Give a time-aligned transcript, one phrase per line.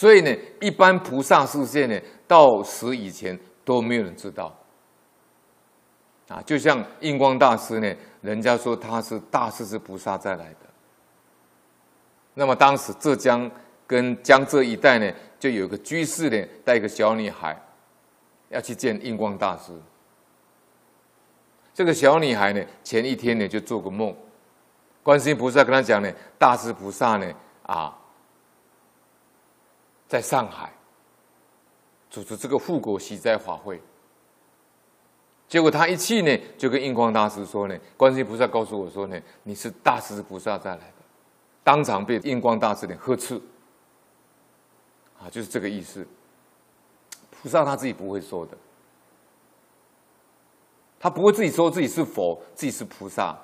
[0.00, 4.50] 所以呢，一般菩萨示现呢，到死以前都没有人知道。
[6.26, 10.60] 啊，就像印光大师呢，人家说他是大势至菩萨再来的。
[12.32, 13.50] 那么当时浙江
[13.86, 17.54] 跟江浙一带呢，就有个居士呢，带一个小女孩，
[18.48, 19.78] 要去见印光大师。
[21.74, 24.16] 这个小女孩呢，前一天呢就做个梦，
[25.02, 27.30] 观世音菩萨跟她讲呢，大势菩萨呢，
[27.64, 27.94] 啊，
[30.10, 30.72] 在上海
[32.10, 33.80] 组织这个护国息灾法会。
[35.46, 40.94] 结果他一去呢，就跟印光大师说呢，观世音菩萨告诉我说呢，你是大势菩萨再来的，
[41.62, 43.40] 当场被印光大师呢呵斥，
[45.20, 46.04] 啊，就是这个意思。
[47.30, 48.58] 菩萨他自己不会说的，
[50.98, 53.38] 他不会自己说自己是佛，自己是菩萨，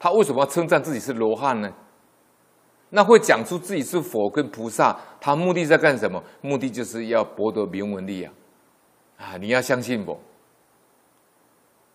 [0.00, 1.72] 他为什么要称赞自己是罗汉呢？
[2.90, 6.22] 那会讲出自己是佛跟菩萨，他目的在干什么？
[6.40, 8.32] 目的就是要博得名闻利养，
[9.16, 10.18] 啊，你要相信我。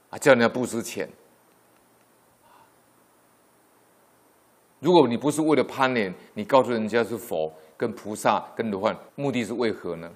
[0.09, 1.09] 啊，叫人家布施钱。
[4.79, 10.11] 如果你不是为了攀缘，你告诉人家是佛、跟菩萨、跟罗汉，目的是为何呢？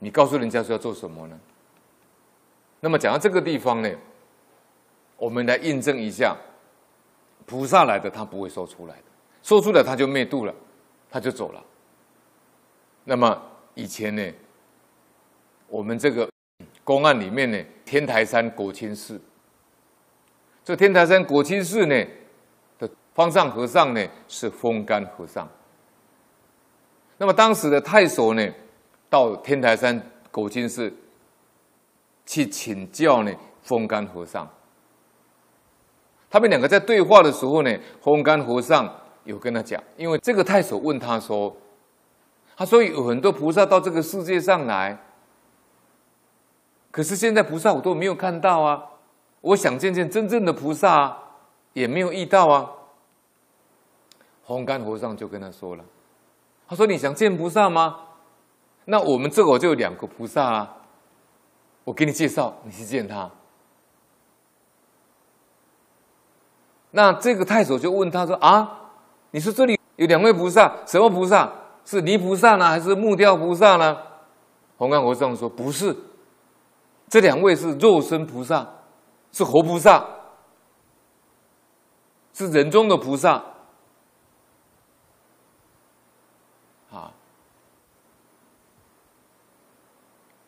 [0.00, 1.40] 你告诉人家是要做什么呢？
[2.80, 3.90] 那么讲到这个地方呢，
[5.16, 6.36] 我们来印证一下，
[7.46, 9.04] 菩萨来的他不会说出来的，
[9.42, 10.54] 说出来他就灭度了，
[11.10, 11.62] 他就走了。
[13.04, 13.40] 那么
[13.74, 14.32] 以前呢，
[15.68, 16.28] 我们这个。
[16.82, 19.20] 公案里面呢，天台山果清寺，
[20.64, 22.04] 这天台山果清寺呢
[22.78, 25.48] 的方丈和尚呢是风干和尚。
[27.16, 28.44] 那么当时的太守呢，
[29.08, 30.92] 到天台山果清寺
[32.26, 34.50] 去请教呢风干和尚。
[36.28, 38.92] 他们两个在对话的时候呢，风干和尚
[39.24, 41.54] 有跟他讲，因为这个太守问他说，
[42.56, 44.98] 他说有很多菩萨到这个世界上来。
[46.90, 48.86] 可是现在菩萨我都没有看到啊！
[49.42, 51.16] 我想见见真正的菩萨，
[51.72, 52.68] 也没有遇到啊。
[54.42, 55.84] 红干和尚就跟他说了
[56.66, 58.06] ：“他说你想见菩萨吗？
[58.86, 60.78] 那我们这会就有两个菩萨啊，
[61.84, 63.30] 我给你介绍，你去见他。”
[66.90, 68.79] 那这个太守就问他说：“啊，
[69.32, 71.52] 你说这里有两位菩萨，什么菩萨？
[71.84, 73.96] 是泥菩萨呢，还是木雕菩萨呢？”
[74.76, 75.96] 红干和尚说：“不是。”
[77.08, 78.66] 这两位是肉身菩萨，
[79.32, 80.06] 是活菩萨，
[82.32, 83.42] 是人中的菩萨。
[86.92, 87.12] 啊，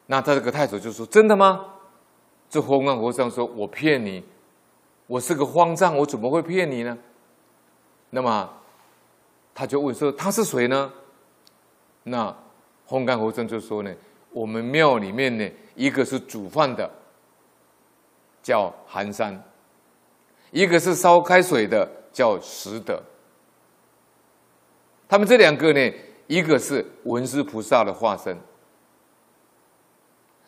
[0.07, 1.67] 那他这个太守就说：“真的吗？”
[2.49, 4.23] 这风干和尚说：“我骗你，
[5.07, 6.97] 我是个方丈，我怎么会骗你呢？”
[8.11, 8.49] 那么
[9.55, 10.93] 他就问说：“他是谁呢？”
[12.05, 12.35] 那
[12.87, 13.95] 风干和尚就说呢
[14.31, 16.91] ：“我们庙里面呢。”一个是煮饭的，
[18.43, 19.35] 叫寒山；
[20.51, 23.03] 一个是烧开水的，叫拾德。
[25.09, 25.93] 他们这两个呢，
[26.27, 28.37] 一个是文殊菩萨的化身，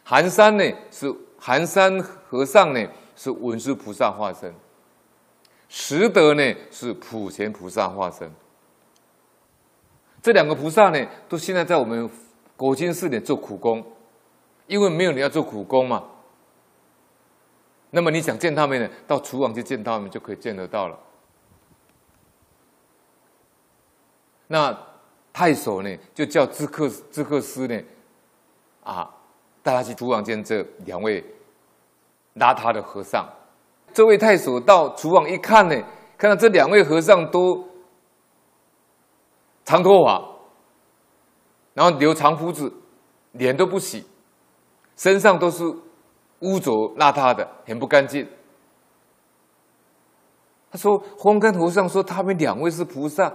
[0.05, 1.99] 寒山呢是寒山
[2.29, 2.87] 和尚呢
[3.17, 4.55] 是文殊菩萨化身，
[5.71, 8.31] 拾得呢是普贤菩萨化身。
[10.25, 12.09] 这两个菩萨呢，都现在在我们
[12.57, 13.85] 国清寺里做苦工。
[14.67, 16.03] 因为没有人要做苦工嘛，
[17.91, 18.89] 那么你想见他们呢？
[19.07, 20.99] 到厨房去见他们就可以见得到了。
[24.47, 24.75] 那
[25.31, 27.79] 太守呢，就叫知客知客司呢，
[28.83, 29.15] 啊，
[29.63, 31.23] 带他去厨房见这两位
[32.37, 33.29] 邋遢的和尚。
[33.93, 35.79] 这位太守到厨房一看呢，
[36.17, 37.63] 看到这两位和尚都
[39.65, 40.23] 长头发，
[41.73, 42.73] 然后留长胡子，
[43.33, 44.07] 脸都不洗。
[44.97, 45.65] 身上都是
[46.41, 48.29] 污浊邋遢的，很不干净。
[50.71, 53.33] 他说：“风干和尚说他们两位是菩萨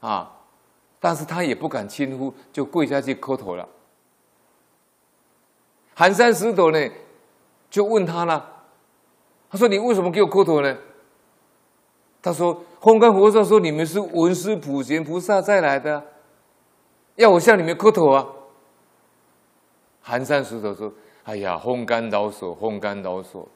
[0.00, 0.30] 啊，
[1.00, 3.68] 但是他也不敢轻呼，就跪下去磕头了。”
[5.94, 6.78] 寒山石头呢，
[7.68, 8.64] 就问他了。
[9.50, 10.76] 他说：“你为什么给我磕头呢？”
[12.24, 16.02] 他说：“风干和尚说你们是文殊普贤菩萨再来的，
[17.16, 18.26] 要我向你们磕头啊。”
[20.00, 20.90] 寒山拾得说
[21.24, 23.46] ：“哎呀，风干老手，风干老手。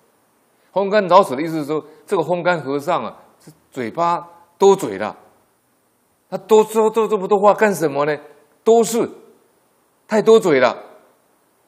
[0.70, 4.28] 风干老手的意思是说，这个风干和尚啊，是嘴巴
[4.58, 5.16] 多嘴了。
[6.28, 8.14] 他多说这这么多话干什么呢？
[8.62, 9.08] 多事，
[10.06, 10.76] 太多嘴了。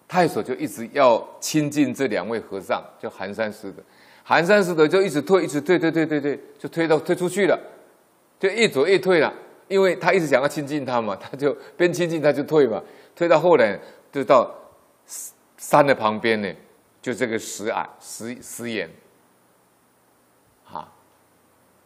[0.07, 3.83] 太守就一直要亲近这两位和尚，叫寒山拾得。
[4.31, 7.61] 寒山拾得就一直退，一直退，退，退，退，退，就推到退出去了，
[8.39, 9.35] 就一走一退了。
[9.67, 12.81] 因为他一直想要亲近他嘛， 他就边亲近他就退嘛，
[13.17, 13.77] 退到后来
[14.13, 14.49] 就到
[15.57, 16.49] 山的旁边呢，
[17.03, 18.89] 就这个石崖石石岩，
[20.63, 20.87] 哈，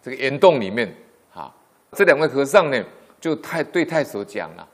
[0.02, 0.94] 这个岩洞里面，
[1.30, 1.50] 哈，
[1.92, 2.84] 这两位和尚呢，
[3.18, 4.68] 就太对太守讲了，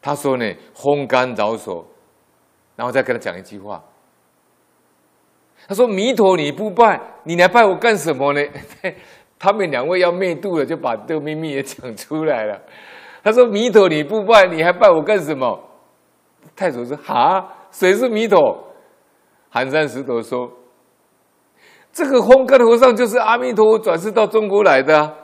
[0.00, 1.86] 他说呢，烘干饶手，
[2.76, 3.84] 然后再跟他讲一句话，
[5.68, 8.40] 他说弥陀你不拜，你来拜我干什么呢？
[9.38, 12.58] 他们两位要灭度了，就把这个秘密也讲出来了。
[13.22, 15.62] 他说：“弥陀你不拜，你还拜我干什么？”
[16.56, 18.64] 太祖说：“哈，谁是弥陀？”
[19.50, 20.50] 寒山石头说
[21.92, 25.14] ：“这个烘干和尚就是阿弥陀佛转世到中国来的，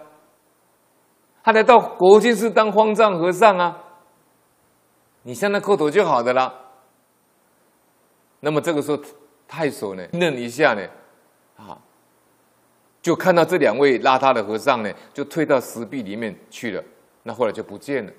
[1.42, 3.78] 他来到国清寺当方丈和尚啊。
[5.22, 6.52] 你向他叩头就好的啦。”
[8.40, 8.98] 那么这个时候，
[9.46, 10.86] 太守呢愣一下呢，
[11.56, 11.80] 啊。
[13.02, 16.82] 就看到这两位邋遢的和尚呢，就退到石壁里面去了。
[17.22, 18.12] 那后来就不见了。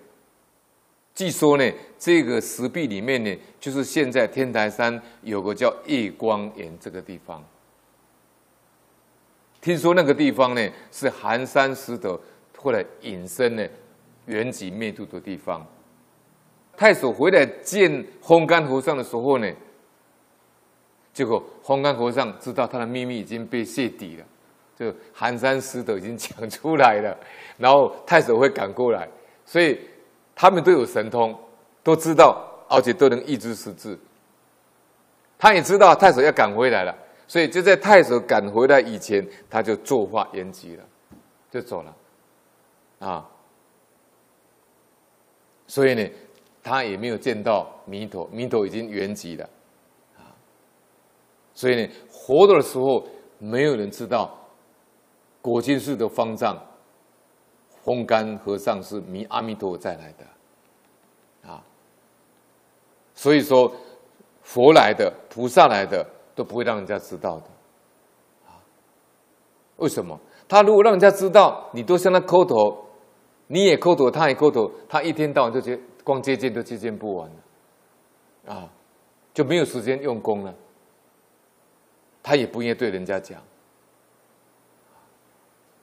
[1.16, 7.44] 据说呢，这个石壁里面呢，就是现在天台山有个叫夜光岩这个地方。
[9.62, 12.20] 听说那个地方呢，是寒山石头
[12.56, 13.68] 后来隐身呢，
[14.26, 15.66] 圆寂灭度的地方。
[16.78, 19.52] 太守回来见烘干和尚的时候呢，
[21.16, 24.26] 结果烘干和尚知道他的秘密已经被泄底了。
[24.78, 27.18] 就寒山石头已经讲出来了，
[27.58, 29.08] 然后太守会赶过来，
[29.46, 29.80] 所以
[30.36, 31.34] 他们都有神通，
[31.82, 33.98] 都知道，而且都能预知时至。
[35.40, 36.94] 他也知道太守要赶回来了，
[37.26, 40.84] 所以就在太守赶回来以前，他就作化圆寂了，
[41.50, 41.96] 就走了，
[43.00, 43.26] 啊。
[45.68, 46.06] 所以呢，
[46.62, 49.50] 他也没有见到弥陀，弥陀已经圆寂了，
[51.56, 53.04] 所以呢，活的时候
[53.40, 54.30] 没有人知道。
[55.42, 56.60] 国清寺的方丈
[57.84, 61.62] 烘干和尚是弥阿弥陀再来的，啊，
[63.14, 63.72] 所以说
[64.42, 66.04] 佛来的、菩萨来的
[66.34, 67.46] 都不会让人家知道的，
[68.48, 68.58] 啊，
[69.76, 70.20] 为什么？
[70.48, 72.84] 他如果让人家知道，你都向他叩头，
[73.46, 78.70] 你也叩头，他也叩头，他一天到晚就接光接见都接见不完了，啊，
[79.32, 80.52] 就没有时间用功了，
[82.26, 83.40] 他也不愿意对人家讲。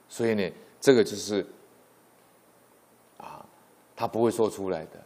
[0.08, 0.50] 所以呢，
[0.80, 1.46] 这个就是
[3.16, 3.46] 啊，
[3.94, 5.00] 他不会说出来的。